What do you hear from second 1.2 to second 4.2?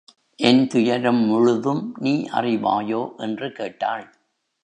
முழுதும் நீ அறிவாயோ! என்று கேட்டாள்.